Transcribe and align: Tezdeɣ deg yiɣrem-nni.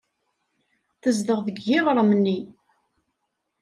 Tezdeɣ 1.01 1.39
deg 1.47 1.57
yiɣrem-nni. 1.67 2.39